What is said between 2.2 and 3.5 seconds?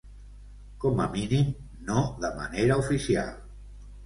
de manera oficial.